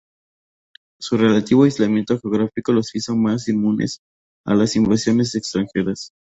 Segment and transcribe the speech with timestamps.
[0.99, 4.01] Su relativo aislamiento geográfico los hizo más inmunes
[4.47, 6.09] a las invasiones extranjeras.